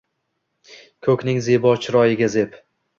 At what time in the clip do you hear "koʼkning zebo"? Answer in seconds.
1.09-1.77